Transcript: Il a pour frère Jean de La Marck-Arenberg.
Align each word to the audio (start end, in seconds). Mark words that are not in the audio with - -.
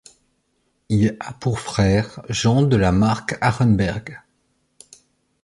Il 0.89 1.15
a 1.19 1.31
pour 1.33 1.59
frère 1.59 2.21
Jean 2.27 2.63
de 2.63 2.75
La 2.75 2.91
Marck-Arenberg. 2.91 4.19